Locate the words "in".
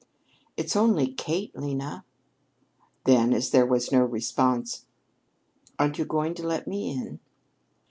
6.91-7.19